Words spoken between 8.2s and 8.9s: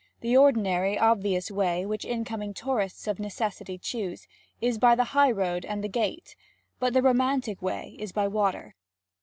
water.